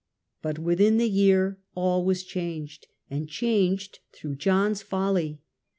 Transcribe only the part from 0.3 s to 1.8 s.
But within the year